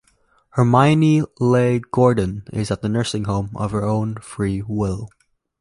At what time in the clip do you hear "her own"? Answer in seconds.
3.69-4.15